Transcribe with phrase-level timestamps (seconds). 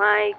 [0.00, 0.32] My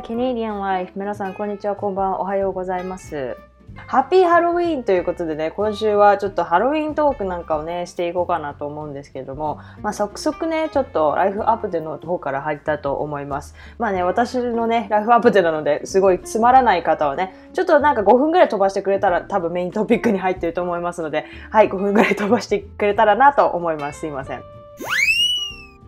[0.00, 3.36] Canadian Life 皆さんこんにちはこんばんはおはようございます
[3.88, 13.54] ハッピーハロウィーンということでね今週はちょっとハロウィントークなんかをねしていこうかなと思うんですけれどもまあ早速ねちょっとライフアップデの方から入ったと思います。
[13.78, 24.00] まあね私のねライフアップデなのですごいつまらない方はねちょっとなんか5分ぐらい飛ばしてくれたら多分メイントピックに入ってると思いますのではい5分ぐらい飛ばしてくれたらなと思います。
[24.00, 24.42] すいません。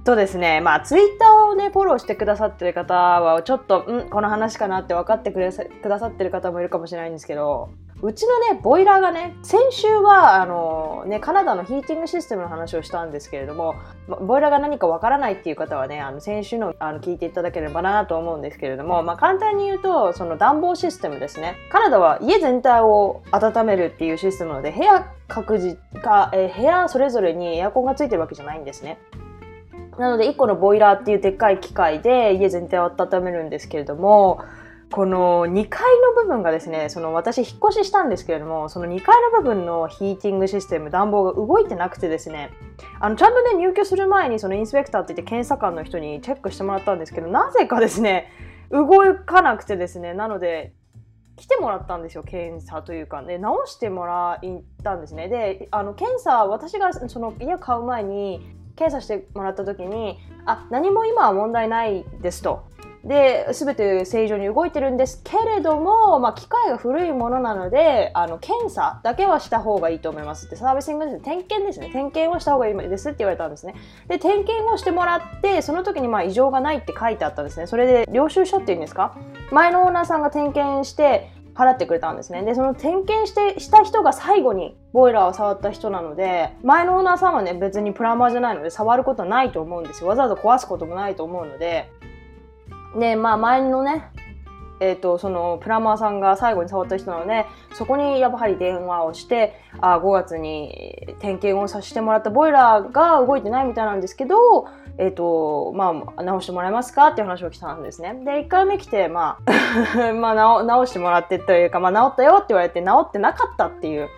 [0.05, 7.69] とですね、まあ、ツイッターをね、フォローしてくださってる方は、ちょっと、んこの話かなって分かってくれくださってる方もいるかもしれないんですけど、
[8.03, 13.75] うちのね、ボイラーがね、先週は、あの、ね、カナダのヒーティングシステムの話をしたんですけれども、
[14.09, 21.57] ボイラーが何かわからないっていう方はね、あの、先週の、あの、聞いていただければなと思うんですけれども、まあ、簡単に言うと、その暖房システムですね。
[21.71, 28.99] カナダは家全体を温めるっていうシステムなので、部屋各自か、えー、部屋それぞれにエアコンがついてるわけじゃないんですね。
[29.99, 34.41] なので1個のボイラーっていうでっかい機械で家全体を温めるんですけれども、
[34.91, 35.83] この2階
[36.17, 42.51] の部分がですね、その私引っ越ししたんですけれども、その2階の部分のヒーティングシステム、暖房が動いてなくてですね、
[42.99, 48.33] あのちゃんとね、入居する前にそのインスペクターって言って検査官の人にチェックしてもらったんですけど、なぜかですね、
[48.71, 50.73] 動かなくてですね、なので、
[51.37, 53.23] 来てもらったんですよ検査というか。
[53.23, 55.29] ね直してもらったんですね。
[55.29, 58.43] であの検査私がその家買う前に
[58.77, 62.65] 検査してもらった時にあ何も今は問題ないですと。
[63.05, 73.75] で全て正常に動いてるんですけれども、まあ、機械が古いものなのであの検査だけはした方がいいと思いますってサービスングですね点検ですね点検をした方がいいですって言われたんですね
[74.07, 79.17] で点検をしてもらってその時にまあ異常がないって書いてあったんですねそれで領収書っていうんですか？
[79.51, 82.43] 前のオーナーさんが点検して払ってくれたんですね。
[82.45, 90.09] で、その点検してした人が最後にボイラーを触った人なので、前のオーナーさんはね、別にプラマーじゃないので触ることはないと思うんですよ。
[90.09, 91.91] わざわざ壊すこともないと思うので。
[92.99, 94.11] で、まあ前のね、
[94.81, 107.09] えーと、そのプラマーさんが最後に触った人なのでそこにやっぱり電話をしてあ5月に点検をさせてもらったボイラーが動いてないみたいなんですけど、えーとまあ、直してもらえますか？
[107.09, 108.15] っていう話を来たんですね。
[108.25, 114.09] で1回目来て、まあ まあ直、直してもらってというか、まあ、直ったよって言われて直ってなかったっていう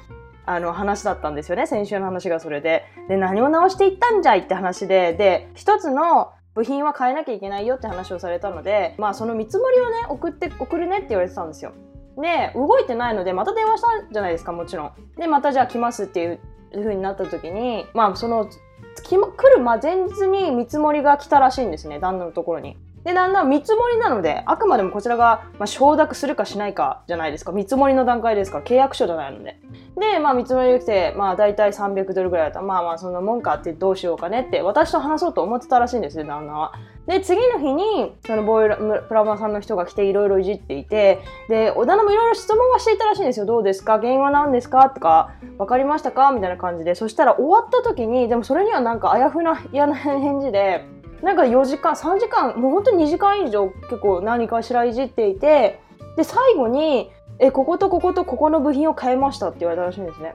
[0.46, 2.84] あの話だったんですよね先週の話がそれで。
[3.08, 4.40] で何を直していったんじゃい？
[4.40, 11.72] って話でで一つの部品は変えなきゃいけないよって話をされたので、まあその見積もりをね、送って、送るねって言われてたんですよ。
[12.20, 14.92] で、動いてないので、また電話したじゃないですか、もちろん。
[15.16, 16.40] で、またじゃあ来ますっていう
[16.74, 18.48] 風になった時に、まあその、
[18.94, 22.76] 来る前日に見積もりが来たらしいんですね、旦那のところに。
[23.04, 27.52] で、だんだん見積もりなので、あくまでもこちらが、まあ、承諾するかしないかじゃないですか。
[27.52, 29.58] 見積もりの段階ですから、契約書じゃないので。
[29.98, 36.72] で、まあ、見積もりが来て、まあ、大体300ドルぐらいだったら、まあまあ、そんなもんかってどうしようかねって、私と話そうと思ってたらしいんですね、旦那は。
[37.06, 43.46] で、次の日に、そのボイラ、プラマーさんの人が来ていろいろいじっていて、で、お旦那もいろいろ質問はしていたらしいんですよ。
[43.46, 43.94] どうですか？
[43.94, 44.88] 原因は何ですか？
[44.90, 46.30] とか、わかりましたか？
[46.30, 46.94] みたいな感じで。
[46.94, 50.84] そしたら終わった時に、でもそれにはなんかあやふな、嫌な返事で、
[51.22, 55.80] なんか4時間3時間もう本当に2時間以上結構何かしらいじっていて
[56.16, 60.34] で最後に「えこことこことここの部品を変えました」って言われたらしいんですね。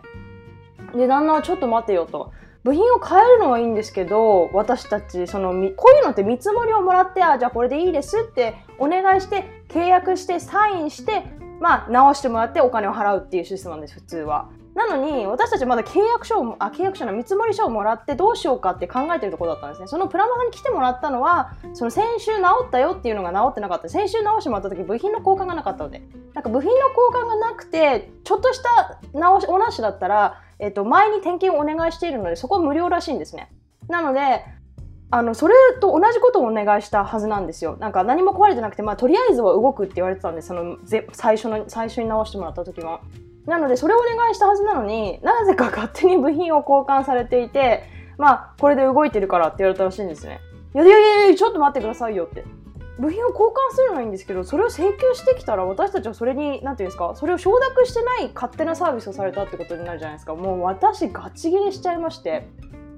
[0.96, 2.32] で旦那は「ちょっと待てよ」と。
[2.64, 5.70] 部品を変えるのはいいんですけど私たちそのこうい
[6.02, 11.24] うのって見積もりをもらってあじゃあこれでいいですってお願いして契約してサインして
[11.62, 14.50] まあ直してもらってお金を払うっていうシステムなんです普通は。
[14.78, 19.88] なのに私たちまだ契約書をあ契約書の見積書をもらってどうしようかって考えてるところだったんですね。
[19.88, 23.90] そのプラマさんに来てもらったのはその先週治ったよっていうのが治ってなかった。
[23.90, 26.04] 先週直してもらった時部品の交換がなかったので。
[26.36, 33.52] なんか部品の交換がなくてちょっとした直しおなしだったら、えっと、前に点検をお願いしているのでそこは無料らしいんですね。
[33.88, 34.46] なので
[35.10, 37.78] あのそれと同じことをお願いしたはずなんですよ。
[37.80, 40.78] なんか何も壊れてなくて、まあ、とりあえずは動くって言われてたんでその
[41.14, 43.02] 最初の最初に直してもらった時は。
[43.48, 47.84] なのでそれをお願いしたはずなのになぜか勝手に部品を交換されていて
[48.18, 50.40] まあこれで動いてるからって言われたらしいんですね。
[50.76, 52.44] いやいやいやちょっと待ってくださいよって。
[53.00, 62.48] 部品を交換するのはいいんですけどそれを請求してきたら私たちはそれに何て言うんですかそれを承諾してない勝手なサービスをされたってことになるじゃないですかもう私ガチギレしちゃいまして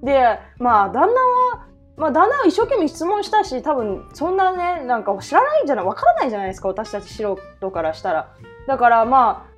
[0.02, 1.66] でまあ旦那は
[1.98, 8.34] まあ、旦那は一生懸命質問したし多分そんなねなんか知らないんじゃないわからないじゃないですか私たち素人からしたら
[8.68, 9.49] だからまあ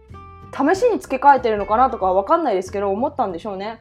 [0.54, 3.80] 試しに付け替えてるのかなとかわかんないですけど思ったんでしょうね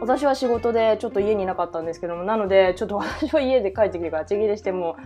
[0.00, 4.96] 私は仕事でちょっと家にいなかったんですけどもなのでちょっと私は家で帰ってきてからちぎれしても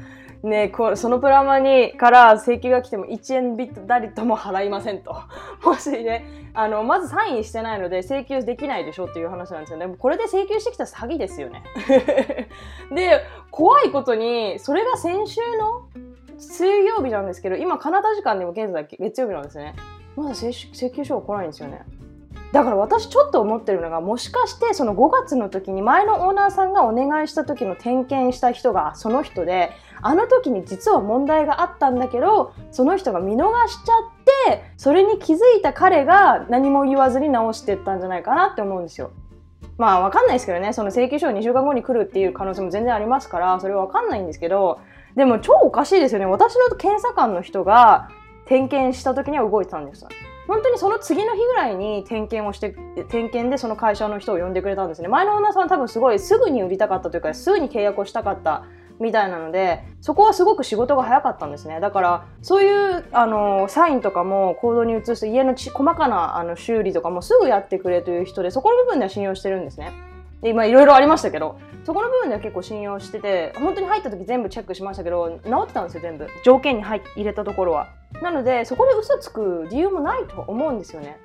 [0.43, 5.17] ねこそのプラマにから請求が来ても1円ビットたりとも払いませんと。
[5.65, 6.25] もしね、
[6.55, 9.89] あの、まずサインしてないので請求できないでしょっていう話なんですよね。
[9.99, 11.63] これで請求してきた詐欺ですよね。
[12.95, 15.89] で、怖いことに、それが先週の
[16.39, 19.75] 水曜日なんですけど、今カナダ時間でも現在月曜日なんですね。
[20.17, 20.53] まだ請
[20.91, 21.83] 求書が来ないんですよね。
[22.53, 33.93] だから私ちょっと思ってるのがもしかしてその5月の時に前のオーナーさんがお願いした時の点検した人がその人であの時に実は問題があったんだけどその人が見逃しちゃ
[34.47, 39.11] ってそれに気づいた彼が何も言わずに直してったんじゃないかなって思うんですよ。
[39.77, 44.81] まあわかんないですけどねその請求書が2週間後に来るっていう可能性も全然ありますからそれはわかんないんですけど
[45.17, 48.09] でも超おかしいですよね私の検査官の人が
[48.47, 50.07] 点検した時には動いてたんです。
[50.47, 52.71] 本当にその次の日ぐらいに点検をして
[53.09, 55.09] 点検でその会社の人を呼んでくれたんですね。
[55.09, 58.65] 前のオーナーさんは多分すごいすぐに売りたかったというかすぐに契約をしたかった
[58.99, 61.81] みたいなのでそこはすごく仕事が早かったんですね。
[61.81, 69.93] だからそういうあのサインとかも行動に移して家のち細かなあの修理とかもすぐやってくれという人でそこの部分では信用してるんですね。
[70.43, 77.89] で今いろいろありましたけどそこの部分では結構信用してて本当に入った時全部チェックしましたけど治ってたんですよ全部条件に入入れたところは
[78.23, 81.19] なのでそこで嘘つく理由もないと思うんですよね。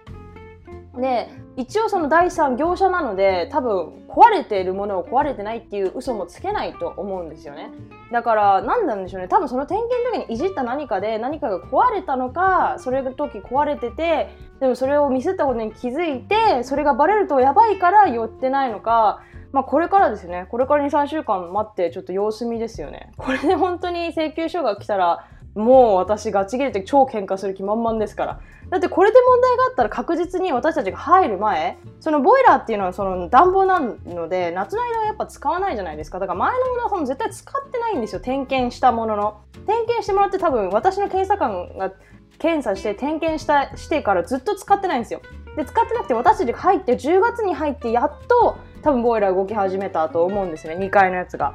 [0.99, 7.71] で一応その第三業者なので多分壊れているものを壊れてないっていう嘘もつけないと思うんですよね。
[8.11, 9.29] だから何なんでしょうね。
[9.29, 19.21] 多分その点検の時にいじった何かで何かが壊れたのかそれの時壊れててでもそれをミスったことに気づいてそれがバレるとやばいから寄ってないのか
[19.53, 20.47] まあこれからですね。
[20.49, 23.11] これから23週間待ってちょっと様子見ですよね。
[23.17, 28.39] これで本当に請求書が来たらもう私ガチ切れて超喧嘩する気満々ですから。
[28.69, 36.19] だってこれで問題があったら確実に私たちが入る前、そのボイラーっていうのはその暖房なので、夏の間はやっぱ使わないじゃないですか。
[36.19, 38.21] だから前のものはその絶対使ってないんですよ。
[38.21, 39.41] 点検したものの。
[39.65, 41.91] 点検してもらって多分私の検査官が
[42.39, 45.21] 検査して点検したしてからずっと使ってないんですよ。
[45.57, 50.75] で、使ってなくて私たちが入って10月に入ってやっと多分ボイラー動き始めたと思うんですね。
[50.77, 51.53] 2階のやつが。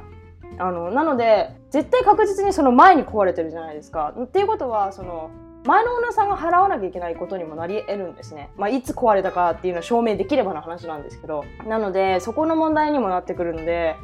[0.59, 4.13] あのなので絶対確実にその前に壊れてるじゃないですか。
[4.19, 5.29] っていうことはその
[5.65, 8.49] 前のオーナーさんが払わなきゃいけないことにもなり得るんですね。
[8.57, 13.97] まあ、いつ壊れたかっていうのを証明できればの話なんですけどなのでそこの問題にもなってくるので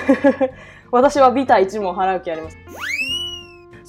[0.90, 2.56] 私はビタ1も払う気あります。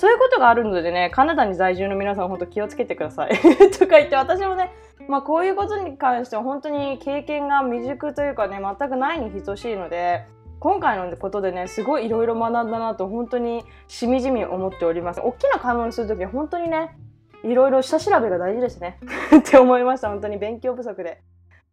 [0.01, 3.37] そういうことがあるのでね、カナダに在住の皆さん本当気をつけてください。
[3.77, 4.71] とか言って私もね、
[5.07, 10.25] まあこういうことに関しては本当に経験が未熟というかね、全くないに等しいので、
[10.61, 15.19] 今回のことでねすごいいろいろ学んだなと本当にしみじみ思っております。
[15.19, 16.95] 大きな買い物する時は本当にね
[17.43, 18.99] いろいろ下調べが大事ですね。
[19.35, 20.09] って思いました。
[20.09, 21.19] 本当に勉強不足で。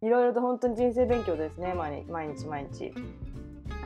[0.01, 1.75] いろいろと本当に人生勉強ですね。
[1.75, 2.91] 毎日毎日。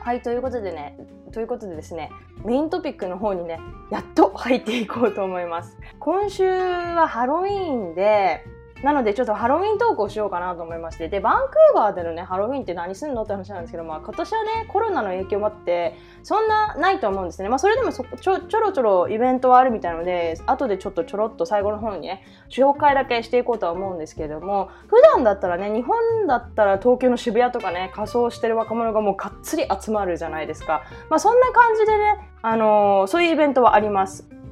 [0.00, 0.96] はいということでね
[1.32, 2.10] ということでですね
[2.42, 3.60] メイントピックの方にね
[3.90, 5.76] やっと入っていこうと思います。
[5.98, 8.42] 今週はハロウィーンで
[8.84, 11.08] なのでちょっとハロウィントークをしようかなと思いまして。
[11.08, 34.43] でバンクーバーでのねハロウィンって何すんのって話なんですけど、まあ、今年はねコロナの影響もあってそんなないと思うんですね、まあ、それでもそちょちょろちょろイベントはあるみたいなので後でちょっとちょろっと最後の方にね紹介だけしていこうとは思うんですけども普段だったらね日本だったら東京の渋谷とかね仮装してる若者がもうがっつり集まるじゃないですか、まあ、そんな感じでね、あのー、そういうイベントはあります。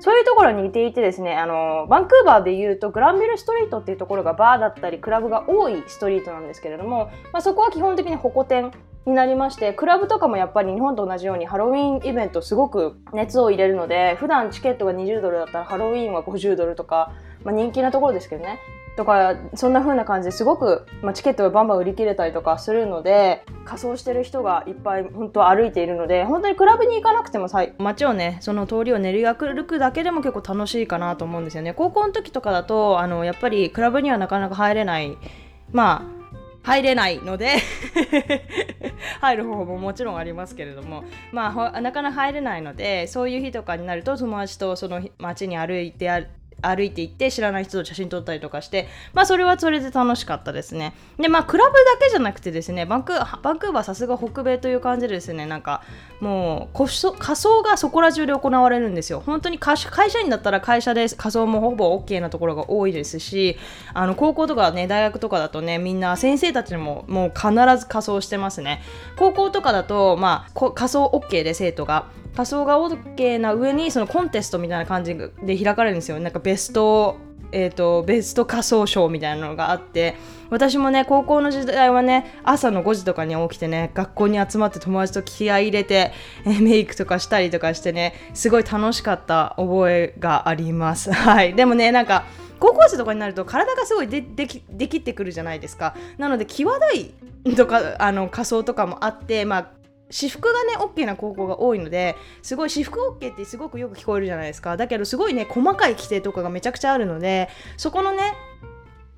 [0.00, 8.72] そういうところに似ていてですね、あの、バンクーバーで言うとグランビルストリートっていうところがバーだったりクラブが多いストリートなんですけれども、まあ、そこは基本的にホコ店
[9.06, 17.12] になりましてクラブとかもやっぱり日本と同じようにハロウィンイベントすごく熱を入れるので普段チケットが20ドルだったらハロウィンは50ドルとか、
[17.44, 18.58] まあ、人気なところですけどね。
[18.96, 31.72] とかそんな風な感じですごく、まあ、チケットがバンバン売り切れたりとかするので仮装してる人がいっぱい本当歩いているので本当にクラブに行かなくても街をねその通りを練り歩くだけでも結構楽しいかなと思うんですよね。
[31.72, 35.16] 高校の時とかだとあのやっぱりクラブにはなかなか入れない
[35.72, 36.20] まあ
[36.62, 37.56] 入れないので
[39.20, 46.10] 入る方法ももちろんありますけれどもまあなかなか入れないのでそういう日とかになると友達とその街に歩いて
[46.62, 50.94] 歩いていって知らない人と写真撮ったりとかしてまあそれはそれで楽しかったですね。
[51.18, 53.12] でまあクラブだけじゃなくてですねバンク
[53.42, 55.82] バンクーバーさすが北米という感じでですねなんか
[56.20, 59.22] もう仮装がそこら中で行われるんですよ。
[59.24, 63.56] 本当に会社員だったら会社で仮装もほぼ OK なところが多いですし
[63.94, 68.82] あの高校とかね大学とかだとねみんな先生たちももう必ず仮装してますね。
[69.16, 72.06] 高校とかだとまあ仮装 OK で生徒が。
[72.36, 76.20] 仮装が OK な上にそのコンテストみたいな感じで開かれるんですよ。
[76.20, 77.16] なんかベスト
[77.52, 80.14] えーと、ベスト仮装賞みたいなのがあって
[80.50, 86.12] 私もね高校の時代はね朝の5時とかに起きてね学校に集まって友達と気合い入れて、
[86.44, 91.10] え、メイクとかしたりとかしてねすごい楽しかった覚えがあります。
[91.12, 91.54] はい。
[91.54, 92.24] でもねなんか
[92.60, 95.96] 高校生とかになると体がすごいでできできてくるじゃないですか。
[96.18, 99.79] なので際どいとかあの仮装とかもあってまあ
[100.10, 104.76] 私服がね OK な高校が多いのですごい私服 OK ってすごくよく聞こえるじゃないですか。
[104.76, 108.34] だけどすごいね細かい規定とかがめちゃくちゃあるのでそこのね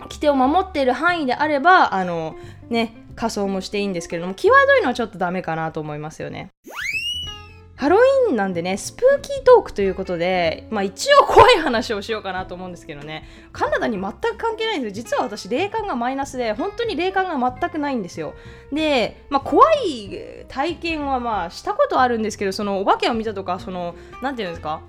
[0.03, 2.37] 規定を守っている範囲であればあの
[2.69, 6.51] ね仮装もしていいんですけれども際どいのはちょっとダメかなと思いますよね。
[7.83, 15.03] ハロウィンなんでね、スプーキートークということで、まあ一応怖い話をしようかなと思うんですけどね、カナダに全く関係ないんですよ。
[15.03, 18.35] 実は私、霊感がマイナスで、本当に霊感が全くないんですよ。
[18.73, 24.81] で、まあ怖い体験はまあしたことあるんですけど、そのお化けを見たとか、その、なんていうんですか、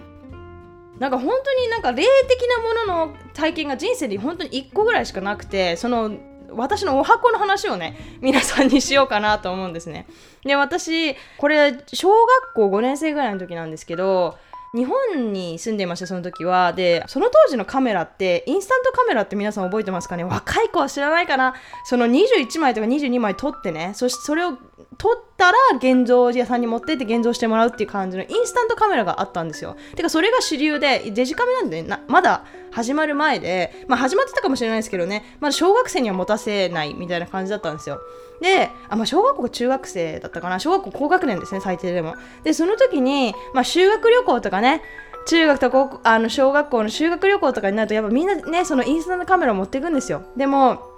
[1.00, 6.12] なんか本当になんか霊的なものの体験が人生で本当に1個ぐらいしかなくて、その
[6.56, 10.08] 私のお箱の話をね皆さんにしようかなと思うんですね。
[10.44, 14.38] で私これ小学校5年生ぐらいの時なんですけど
[14.76, 16.74] 日本に住んでいましたその時は。
[16.74, 20.24] でその当時のカメラってインスタントカメラって皆さん覚えてますかね？
[20.24, 21.54] 若い子は知らないかな？
[21.86, 23.92] その21枚とか22枚撮ってね。
[23.94, 24.58] そしてそれを
[24.98, 29.76] 撮ったら現像屋さんに持ってって現像してもらうっていう感じのインスタントカメラがあったんですよ。
[29.96, 35.38] てかそれが主流でデジカメなんでなまだ始まる前でまあ始まってたかもしれないですけどね。
[35.40, 38.02] まだ小学生には持たせないみたいな感じだったんですよ。
[38.42, 40.60] で、あ、まあ、小学校中学生だったかな。
[40.60, 42.16] 小学校高学年ですね、最低でも。
[42.44, 44.82] で、その時に、まあ、修学旅行とかね、
[45.26, 50.24] 中学と高あの小学校の修学旅行とかになると、やっぱみんなね、そのインスタのカメラを持っていくんですよ。
[50.36, 50.92] でも、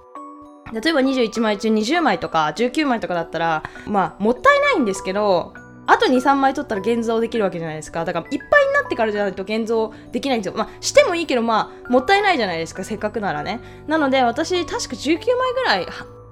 [0.73, 5.53] 例えば21枚中20枚とか19枚とかだったら、まあ、もったいないんですけど、
[5.87, 8.03] あと2、3枚取ったら現像できるわけじゃないですか。
[8.05, 10.57] だからいっぱいになってからじゃないと現像できないんですよ。
[10.57, 13.59] まあ、してもいいけど、まあ、もったいないじゃないですか、せっかくならね。
[13.85, 15.87] なので、私、確か19枚ぐらい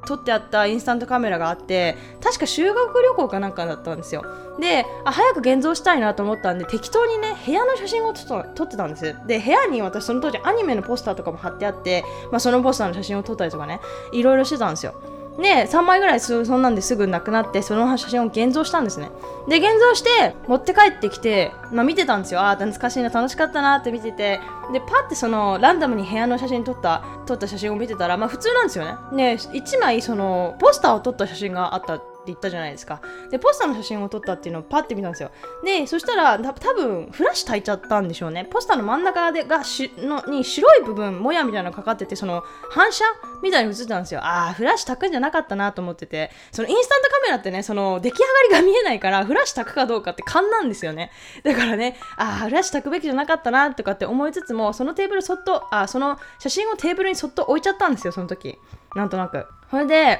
[0.05, 4.25] 撮ってあったインスタントカメラがあって確か修学旅行かなんかだったんですよ。
[4.59, 9.15] であ早く現像したいなと思ったんで適当にね部屋の写真を撮ってたんです。
[9.27, 13.79] で部屋に私その当時アニメのポスターとかも貼ってあって、まあ、そのポスターの写真を撮ったりとかね
[14.11, 14.93] いろいろしてたんですよ。
[15.37, 19.09] で3枚ぐらいそんなんですぐなくなってその写真を現像したんですね。
[19.49, 22.41] で現像して持って帰ってきて、まあ、見てたんですよ。
[22.41, 24.39] ああ懐かしいな楽しかったなって見てて。
[24.71, 28.95] でパッてそのランダムに部屋の写真撮った撮った写真を見てたらまあ普通なんですよね。
[29.11, 33.01] で1枚そのポスターを撮った写真があった言ったじゃないですか。
[33.29, 35.31] でポスターの写真を撮ったっていうのをパッて見たんですよ。
[35.63, 38.45] でそしたら多分フラッシュ焚いちゃったんでしょうね。
[38.45, 43.03] ポスターの真ん中でがしのに白い部分もやみたいなのがかかっててその反射
[43.41, 44.21] みたいに映ったんですよ。
[44.23, 46.31] ああフラッシュ焚くんじゃなかったなと思ってて。
[46.51, 51.11] そのインスタントカメラってねその出来上がりが見えないからフラッシュ焚くかどうかって勘なんですよね。
[51.43, 58.57] だからねああフラッシュ焚くべきじゃなかったなとかって思いつつもそのテーブルそっとあその写真をテーブルにそっと置いちゃったんですよその時。
[58.95, 59.47] なんとなく。
[59.71, 60.19] それで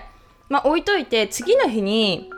[0.50, 2.30] まあ置いといて次の日に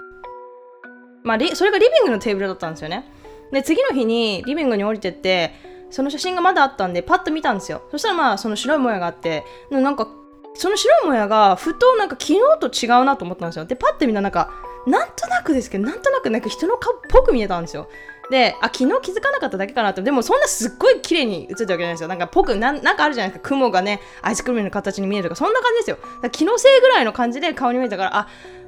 [1.26, 3.04] まあ、それがリビングのテーブルだったんですよね。
[3.52, 5.54] で、次の日にリビングに降りてって、
[5.90, 7.82] その写真がまだあったんで、パッと見たんですよ。
[7.90, 10.08] そしたらまあ、その白いもやがあって、なんか、
[10.54, 13.66] その白いもやが、ふとなんか昨日と違うなと思ったんですよ。
[13.66, 14.52] で、パッて見たらなんか、
[14.86, 17.90] なんとなくですけど、なんとなくなんか人の顔っぽく見えたんですよ。
[18.30, 20.02] で、あ、昨日気づかなかっただけかなと。
[20.02, 22.10] でもそんなすっごい綺麗に映ったわけじゃないですよ。
[22.10, 23.50] なんかぽくな、んかあるじゃないですか。
[23.50, 25.98] 雲がね、アイスクリームの形に見えるとか、そんな感じですよ。
[26.32, 28.28] 気のせいぐらいの感じで顔に見えたから、あ、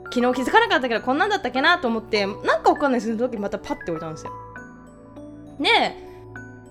[0.09, 4.31] 昨日気づかなかったけどこんなんだったっけなと思ってなんかわかんないその時またパッて置いたんですよ
[5.59, 5.67] で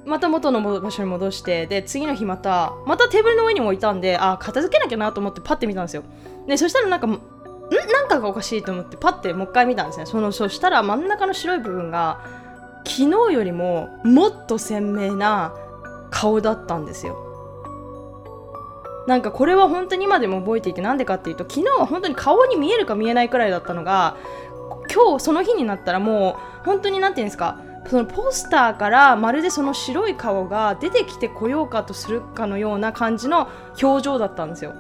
[0.07, 6.05] また元の場所に戻してで次の日またまたテーブルの上に置いたんであ片付けなきゃなと思ってパッて見たんですよ
[6.47, 7.11] でそしたらなんかん？
[7.11, 12.21] なんかがおかしいと思ってパッてもう一回見たんですねそのそしたら真ん中の白い部分が
[12.87, 15.53] 昨日よりももっと鮮明な
[16.11, 17.23] 顔だったんですよ
[19.09, 24.17] なんかこれは本当に今でも覚えていてなんでかっていうと昨日は本当に顔に見えるか見えないくらいだったのが
[24.93, 33.49] 今日その日になったらもう本当に何て言うんですかそのポスターからまるでその白い顔が出てきてこようかとするかのような感じの
[33.81, 34.75] 表情だったんですよ。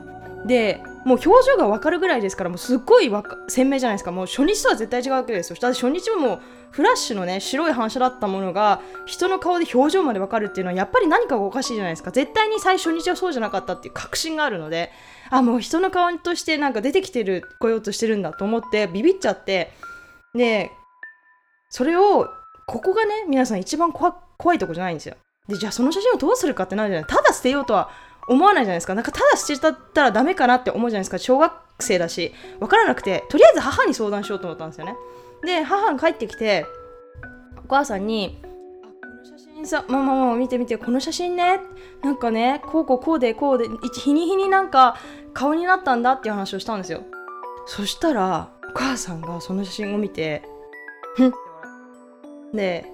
[0.46, 3.10] でもう表情が分かるぐらいですからもうすっごい
[3.48, 4.12] 鮮明じゃないですか。
[4.12, 5.56] もう初日とは絶対違うわけですよ。
[5.60, 12.10] 初日ももうフラッシュのね白い反射だったものが人の顔で表情までわかるっていうのはやっぱり何かがおかしいじゃないですか。
[12.10, 14.90] 絶対に最初日はそうじゃなかったっていう確信があるので
[15.30, 19.72] あもう人の顔としてなんか出てきてる来ようとしてるんだと思ってビビっちゃって
[20.34, 20.70] で
[21.70, 22.28] それを
[22.66, 24.14] ここがね皆さん一番怖
[24.54, 25.16] いとこじゃないんですよ。
[25.48, 27.08] でじゃあその写真をどうするかってなるじゃない。
[27.08, 27.90] ただ捨てようとは
[28.28, 28.94] 思わないじゃないですか。
[28.94, 31.18] なんかただ捨てちゃったらダメかなって思うじゃないですか。
[31.18, 32.32] 小学生だし。
[32.58, 33.24] 分からなくて。
[33.28, 34.96] とりあえず母に相談しようと思ったんですよね。
[35.44, 36.66] で母が帰ってきて
[37.64, 41.60] お母さんにあこの写真さママママ見て見てこの写真ね。
[42.02, 44.96] なんかねこうこうこうでこうで日に日になんか
[45.34, 47.02] 顔になったんだっていう話をしたんですよ。
[47.66, 50.42] そしたらお母さんがその写真を見て
[51.16, 51.32] ふん。
[52.54, 52.90] で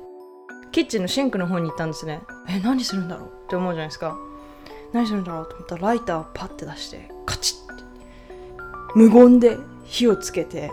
[0.72, 2.22] キッチンのシンクの方に行ったんですね。
[2.48, 4.16] え何するんだろうって思うじゃないですか。
[4.92, 7.82] 何するんだろうと思ったらライターをパッて出してカチッて。
[8.94, 10.70] 無言で火をつけて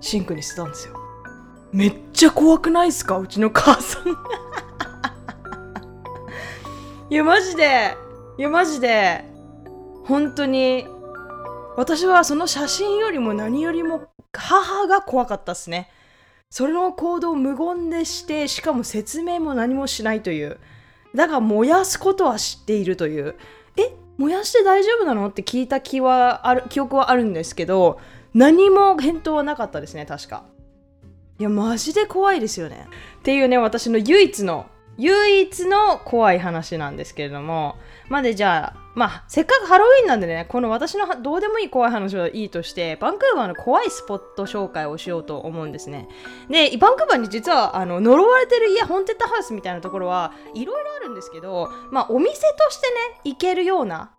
[0.00, 0.94] シンクに捨てたんですよ。
[1.72, 3.18] めっちゃ怖くないっすか？
[3.18, 4.02] うちの母さん。
[7.10, 7.96] いやマジで。
[8.38, 9.24] いやマジで。
[10.04, 10.86] 本当に
[11.76, 15.90] 私はその写真よりも何よりも母が怖かったっすね。
[16.50, 20.58] それの行動を無言でしてしかも説明も何もしないという。
[21.14, 23.36] だから燃やすことは知っているという。
[23.76, 25.28] え燃やして大丈夫なの？
[25.28, 28.00] って聞いた気はある記憶はあるんですけど
[28.34, 30.44] 何も返答はなかったですね確か。
[31.38, 32.88] いやマジで怖いですよね。
[33.20, 34.66] っていうね私の唯一の
[34.98, 37.76] 唯一の怖い話なんですけれども
[38.08, 46.08] までじゃあまあせっかくハロウィンなんでねこの私のどうでもいい怖い話はいいとしてバンクーバーの怖いスポット紹介をしようと思うんですね。
[46.50, 52.40] でバンクーバーに実はあの呪われてる家ホンテッドハウスみたいなところはいろいろあるんですけどまあお店と
[52.70, 54.10] してね行けるような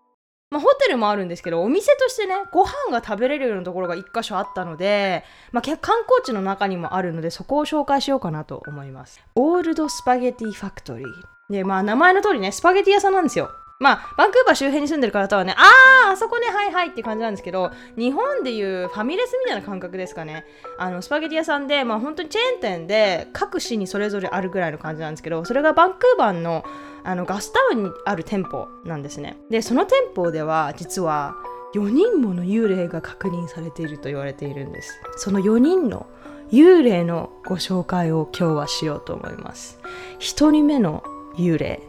[0.51, 9.21] まあ、ホテルもあるんですけどお店としてねご飯が食べれるようなところが1箇所あったので、まあ、観光地の中にもあるのでそこを紹介しようかなと思います。
[9.35, 11.07] Old Spaghetti Factory。
[11.51, 13.51] でまあ名前の通りねスパゲティ屋さんなんですよ。
[13.79, 20.45] まあ、バンクーバー周辺に住んでる方はね、あー、あそこね、はいはいって感じなんですけど、日本でいうファミレスみたいな感覚ですかね。
[20.77, 26.65] あの、スパゲティ屋さんで、まあ本当にチェーン店で、各市にそれぞれあるぐらいの感じなんですけど、それがバンクーバーの
[27.05, 29.37] あのガスタウンにある店舗なんですね。
[29.49, 31.35] で、その店舗では、実は、
[31.73, 34.99] 4人もの幽霊が確認されていると言われているんです。
[35.15, 36.05] その4人の
[36.51, 39.79] 幽霊のご紹介を今日はしようと思います。
[40.19, 41.03] 1人目の
[41.37, 41.88] 幽霊。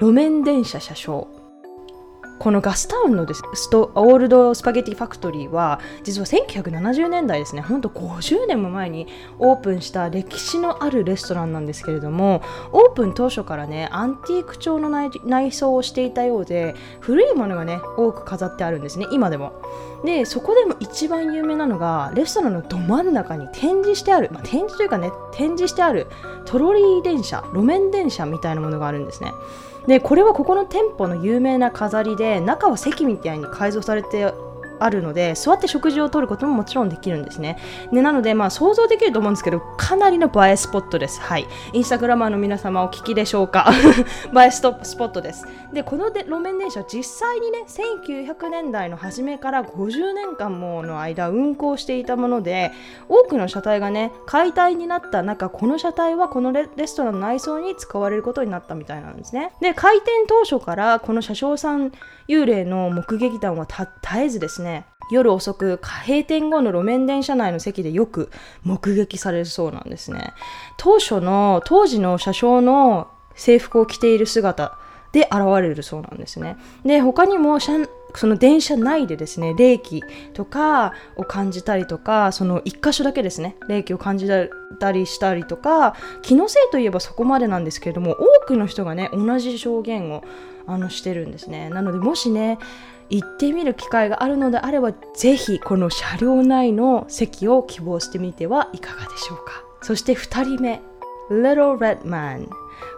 [0.00, 1.26] 路面電車車掌。
[2.38, 9.08] このガスタウンのですストオールドスパゲティファクトリーは実は1970年代ですねほんと50年も前に
[9.40, 19.60] オープンした歴史のあるレストランなんですけれどもオープン当初からねアンティーク調の内装をしていたようで古いものがね多く飾ってあるんですね今でも。
[20.04, 26.06] でそこでも一番有名なのがレストランのど真ん中に展示してある、まあ、展示というかね展示してある
[26.44, 29.32] トロリー電車路面電車みたいなものがあるんですね。
[29.88, 34.34] でこれはここの店舗の有名な飾りで中は席みたいに改造されて
[34.80, 37.58] あるので座って食事をとることももちろんできるんですね。
[37.92, 41.20] でなのでまあ想像できると思うんですけどかなりの映えスポットです。
[41.20, 41.46] はい。
[41.72, 43.70] インスタグラマーの皆様お聞きでしょうか。
[44.36, 45.46] 映えストスポットです。
[45.72, 52.72] でこので路面電車実際にね1900年代の初めから50年間もの間運行していたもので
[53.08, 59.52] 多くの車体がね解体になった中この車体はこのレストランの内装に使われることになったみたいなんですね。
[59.60, 61.92] で開店当初からこの車掌さん
[62.28, 63.88] 幽霊の目撃談は絶
[64.18, 68.30] えずですねね夜遅く閉店後の路面電車内の席でよく
[68.62, 70.32] 目撃されるそうなんですね。
[70.76, 74.78] 当初の当時の車掌の制服を着ている姿
[75.12, 76.58] で現れるそうなんですね。
[76.84, 80.02] で他にもその電車内でですね冷気
[80.34, 84.28] とかを感じたりとかその一箇所だけですね冷気を感じ
[84.78, 90.22] たりしたりとか気のせいといえばそこまでなんですけれども多くの人がね同じ証言を
[90.66, 91.70] あのしてるんですね。
[91.70, 92.58] なのでもしね
[93.10, 99.64] 行ってみる機会があるのであれば是非この車両内の席を希望してみてはいかがでしょうか。
[99.82, 100.82] そして2人目。
[101.30, 102.48] Little Red Man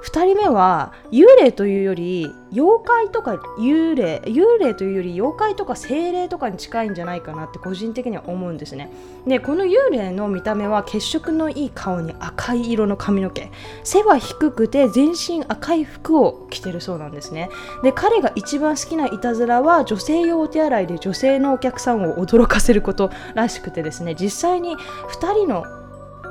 [0.05, 8.91] 2人目は幽霊というより妖怪とか幽霊幽霊というより妖怪とか精霊とかに近いんじゃないかなって個人的には思うんですね。
[9.27, 13.51] でこの幽霊の見た目は血色のいい顔に赤い色の髪の毛。
[13.85, 17.51] 背は低くて全身赤い服を着てるそうなんですね。
[17.83, 24.15] で彼が一番好きないたずらは女性用お手洗いで女性のお客さんを驚かせることらしくてですね。
[24.15, 25.80] 実際に2人の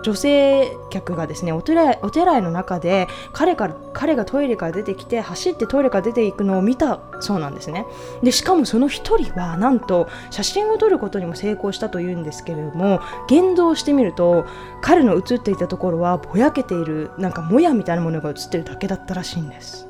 [0.03, 7.85] 女性客がですねお寺お寺の中で彼から彼がトイレから出てきて走ってトイレから出ていくのを見たそうなんですね。
[8.23, 14.45] でしかもその1人はなんと写真を撮ることにも成功したというんですけれども現像してみると
[14.81, 19.87] 彼の写っていたところはぼやけているなんかもやみたいなものが写ってるだけだったらしいんです。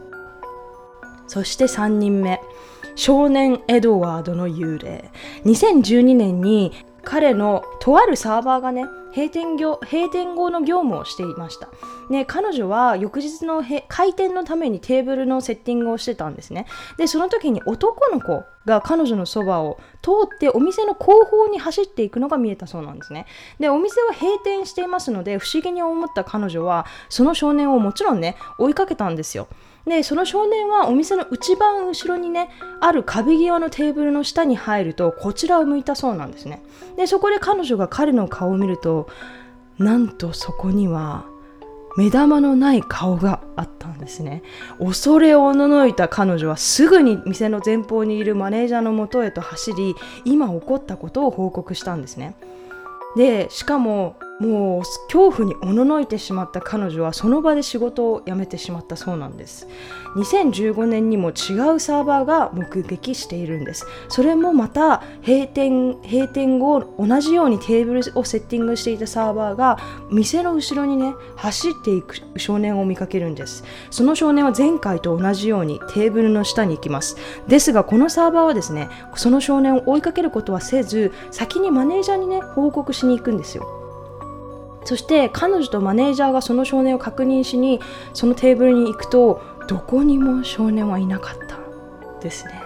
[1.28, 2.42] そして3人目。
[2.96, 5.12] 少年エドワードの幽霊。
[5.46, 8.86] 2012年に彼のとあるサーバーがね
[9.16, 11.70] 閉店業閉店後の業務をしていました、
[12.10, 16.68] ね、彼女は翌日の開店のためにテーブルのセッティングをしてたんですね。
[16.98, 23.26] でその時に男の子が彼女のそばを通ってお店の後方に走っていくのが見えたそうなんですね。
[23.60, 29.48] でお店は閉店していますので不思議に思った彼女はその少年をもちろんね追いかけたんですよ。
[29.86, 36.62] でその少年はお店の一番後ろにねある壁際のテーブルの下に入るとこちらを向いたそうなんですね。
[37.00, 39.08] でそこで彼女が彼の顔を見ると
[39.78, 41.26] なんとそこには
[41.96, 44.44] 目玉のない顔があったんですね。
[44.80, 52.36] 恐れおののいた彼女はすぐに店の前方にいるマネージャーのもとへと走り今起こったことを報告したんですね。
[53.16, 59.68] でしかももう恐怖におののいてしまった彼女はその場で仕事を辞めてしまったそうなんです。
[60.16, 63.86] 2015年にも違うサーバーが目撃しているんです。
[64.08, 69.78] それもまた閉店閉店後同じようにテーブルをセッティングしていたサーバーが
[70.10, 73.66] 店の後ろにね走っていく少年を見かけるんです。
[73.92, 77.18] その少年は前回と同じようにテーブルの下に行きます。
[77.50, 83.79] ですがこのサーバーはですねその少年を追いかけることはせず先にマネージャーにね報告しに行くんですよ。
[84.90, 87.80] そして彼女とマネージャーがその少年を確認しに
[88.16, 91.60] そのテーブルに行くとどこにも少年はいなかった
[92.22, 92.64] ですね。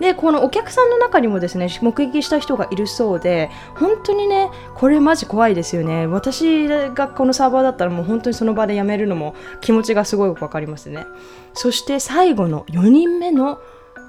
[0.00, 6.06] でこのお客さんの中にもですね目撃した人がいるそうで本当にねこれマジ怖いですよね。
[6.06, 11.06] 私がこのサーバーだったらもう本当にその場でやめるのも気持ちがすごい分かりますね。
[11.54, 13.62] そして最後の4人目の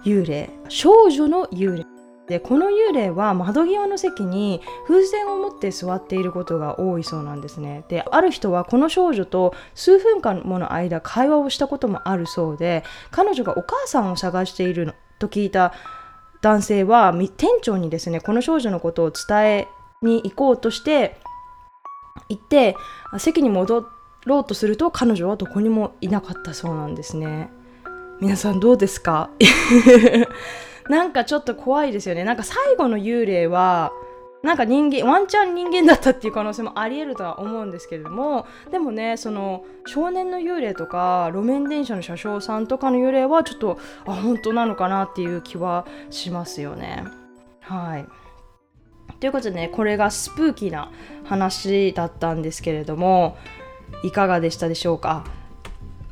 [0.04, 1.95] 幽霊少女の幽霊。
[2.28, 7.86] でこの幽霊は窓際の席に風船を持って座っていることが多いそうなんですね。
[7.88, 15.74] である人はこの少女と数分間もの間会話をしたこともあるそうで彼女がお母さんを探していると聞いた
[16.42, 19.68] 男性は店長にですねこの少女のことを伝え
[20.02, 21.18] に行こうとして
[22.30, 22.76] 行って
[23.20, 23.88] 席に戻
[24.26, 27.52] ろうとすると彼女はどこにもいなかったそうなんですね。
[28.20, 29.30] 皆さんどうですか？
[30.90, 32.24] なんかちょっと怖いですよね。
[32.24, 33.92] なんか最後の幽霊は
[34.44, 38.46] なんか人間ワンチャン人間だったっていう可能性もありえるとは思うんですけれども。
[38.70, 47.04] でもねその少年の幽霊とか路面電車の車掌さんとかの幽霊はちょっとあ本当なのかなっていう気はしますよね。
[47.62, 48.06] はい。
[49.20, 50.92] ということでねこれがスプーキーな
[51.24, 53.38] 話だったんですけれども
[54.04, 55.26] いかがでしたでしょうか？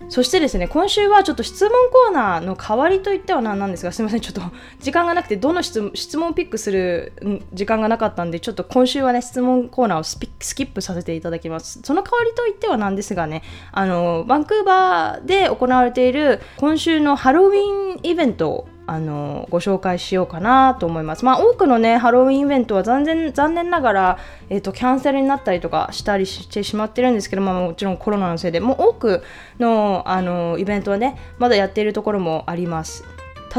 [0.10, 4.42] そしてですね今週はちょっと質問コーナーの代わりといってはなんなんですがすみませんちょっと
[4.80, 5.82] 時間がなくてどの質
[6.18, 10.18] 問 をピックする時間がなかったんでちょっと今週はね質問コーナーをス
[10.56, 11.80] キップさせていただきます。
[11.84, 21.24] その代わりといってはなんですがねあのバンクーバーで行われている今週のハロウィンイベントあのご紹介しようかなと思います。
[21.24, 24.18] まあ、多くのねハロウィンイベントは残念残念ながら、
[24.50, 29.24] えーと、キャンセルになったりとかしたりしてしまってるんですけど、まあ、もちろんコロナのせいでもう多く
[29.60, 33.04] のあのイベントはねまだやっているところもあります。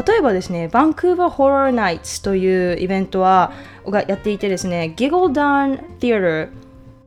[0.07, 3.53] 例えばですね、バンクーバーホラーナイツというイベントは
[3.87, 6.65] がやっていてですね、ギゴダン・ティアター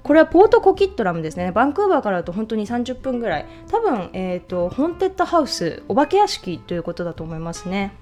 [0.08, 1.52] これはポートコキットラムですね。
[1.52, 3.46] バンクーバーからだと本当に30分ぐらい。
[3.70, 7.92] 多分、えっ、ー、と、ホンテッドハウス、お化け屋敷ということだと思いますね。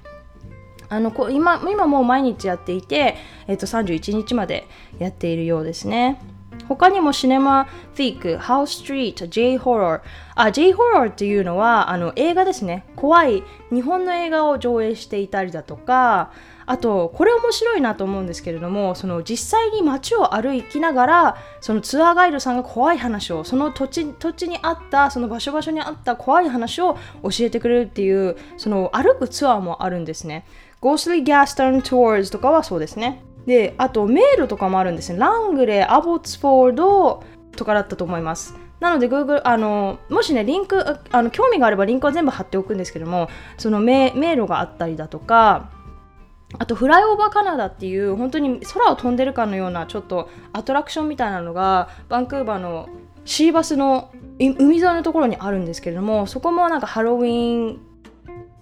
[0.88, 4.66] あのこ今今もう毎日やっていて、えっと、31日まで
[4.98, 6.20] やっているようですね。
[6.68, 10.00] 他にもシネマ・フィーク、ハウス・ストリート、J・ ホロー。
[10.34, 12.84] あ、J・ ホローっていうのはあの映画ですね。
[12.96, 16.30] 怖い日本の映画を上映していたりだとか、
[16.66, 30.44] あとこれ面白いなと思うんですけれどもその実際に街を歩きながらそのツアーガイドさんが怖い話をその土地土地にあったその場所場所にあった怖い話を教えてくれるっていうその歩くツアーもあるんですね。
[30.82, 33.22] Ghostly Gaston Tours とかはそうですね。
[33.46, 35.18] で、あと迷路とかもあるんですね。
[35.18, 37.22] ラングレー、アボッツフォード
[37.56, 38.54] とかだったと思います。
[38.80, 45.70] なので Google あのもしねリンクあの興味があればリンクは全部貼っておくんですけどもその迷路があったりだとか
[46.58, 52.88] あとフライオーバーカナダっていう本当に空を飛んでるかのようなちょっとアトラクションみたいなのがバンクーバーの
[53.24, 57.80] シーバスの海沿いのところにあるんですけれどもそこもなんかハロウィン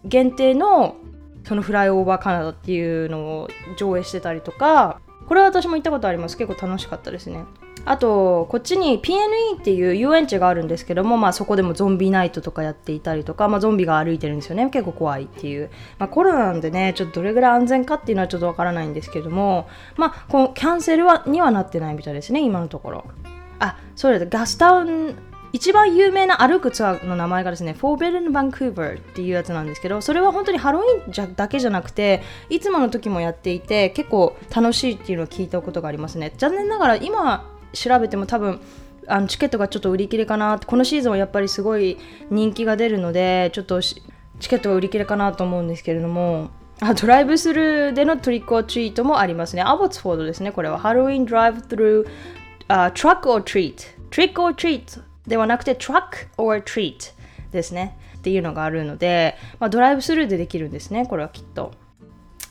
[0.05, 0.97] 限定の
[1.45, 6.37] そのフライオーバーカナダっていうのを上映してたりとかこれは私も行ったことあります。
[6.37, 7.45] 結構楽しかったですね。
[7.87, 23.05] あとこっちに PNE っていう遊園地があるんですけども、まあ、そこでもゾンビナイトとかやっていたりとか、まあ、ゾンビが歩いてるんですよね結構怖いっていう、まあ、コロナなんでねちょっとどれぐらい安全かっていうのはちょっとわからないんですけどもまあこのキャンセルはにはなってないみたいですね今のところ。
[23.61, 24.27] あそうです。
[24.27, 25.17] ガスタウン
[25.55, 36.33] 一番有名な歩くツアーの名前がですね Forbidden Vancouver っていうやつなんですけどそれは本当にハロウィンじゃだけじゃなくていつもの時もやっていて結構楽しいっていうのを聞いたことがありますね。
[36.39, 38.61] 残念ながら今調べても多分
[39.07, 41.99] あのチケットがちょっと売り切れかなこのシーズンはやっぱりすごい
[42.31, 44.01] 人気が出るのでちょっとチ
[44.49, 49.63] ケットが売り切れかなと思うんですけれどもあドライブスルーでのトリックオートリートもありますね。
[49.63, 50.51] アボツフォードですね。
[50.51, 52.09] これはハロウィンドライブスルー、
[52.67, 53.77] トラック or treat。
[54.11, 57.15] トリック or treat ではなくてトラック or treat
[57.53, 57.97] ですね。
[58.19, 61.07] っていうのがあるので、まあ、ドライブスルーでできるんですね。
[61.07, 61.73] これはきっと。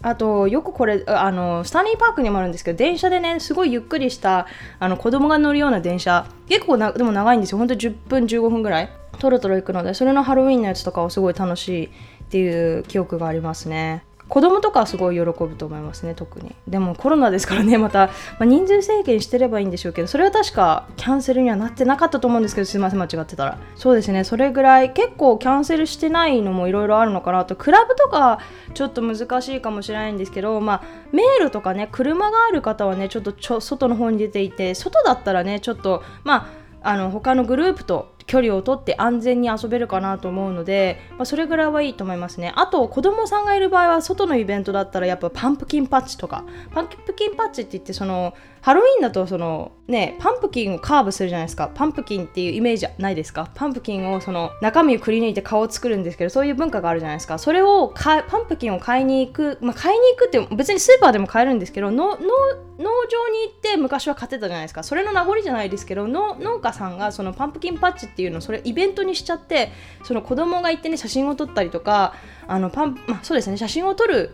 [0.03, 4.47] あと、よくこれ、あの、スタニーパークにもあるんですけど、電車でね、すごいゆっくりした、
[4.79, 7.57] あの、子供が乗るような電車、結構な、でも長いんですよ。
[7.57, 8.89] ほんと10分、15分ぐらい。
[9.19, 11.89] トロトロ行くので、それのハロウィンのやつとかはすごい楽しいっ
[12.29, 14.03] ていう記憶がありますね。
[14.33, 16.55] 子供とかはすごい喜ぶと思いますね特に。
[16.67, 23.59] でもコロナですからねまた、まあ、人数制限してればいいんでしょうけどそれは確かキャンセルにはなってなかったと思うんですけどすいません間違ってたら。
[23.75, 27.55] そうですねそれぐらい結構キャンセルしてないのもいろいろあるのかなと。
[27.55, 28.39] クラブとか
[28.73, 36.49] ちょっと難しいかもしれないんですけどまあ迷路とかね車がある方はねちょっとちょ外の方に出ていて外だったらねちょっとま
[36.81, 42.53] ああの他のグループと距離をとって安全に遊べるかなと思うので、まあ、それぐらいはいいと思いますね。
[42.55, 46.43] あと子供さんがいる場合は外のイベントだったらやっぱパンプキンパッチとか。
[46.73, 48.33] パンプキンパッチって言ってその
[48.63, 51.69] ハロウィンだとそのねパンプキンをカーブするじゃないですか。
[51.75, 53.51] パンプキンっていうイメージないですか？
[53.53, 57.37] パンプキンをその中身をくり抜いて顔を作るんですけどそういう文化があるじゃないですか。
[57.37, 64.83] それをパンプキンを買いに行く、まあ、買いに行くって別にスーパーでも買えるんですけど農場に行って昔は買ってたじゃないですか。
[64.83, 69.73] それの名残じゃないですけど農家さんがそのパンプキンパッチっていうのそれイベントにしちゃって
[70.05, 72.13] その子供が行ってね写真を撮ったりとか
[72.47, 74.33] あのパン、まあ、そうですね写真を撮る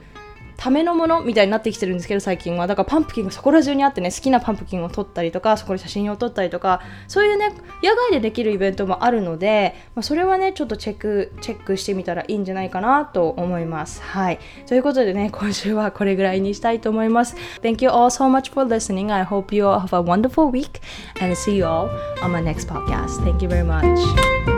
[0.59, 2.67] ためのものみたいになってきてるんですけど最近は。
[2.67, 14.01] だからパンプキンがそこら中にあってね好きなパンプキンを撮ったりとかそこで写真を撮ったりとかそういうね野外でできるイベントもあるので、まあ、それはねちょっとチェックチェックしてみたらいいんじゃないかなと思います。
[14.01, 14.39] はい。
[14.67, 17.37] ということでね今週はこれぐらいにしたいと思います。
[17.61, 19.13] Thank you all so much for listening.
[19.13, 20.81] I hope you all have a wonderful week
[21.21, 21.89] and see you all
[22.21, 23.23] on my next podcast.
[23.23, 24.48] Thank you very much.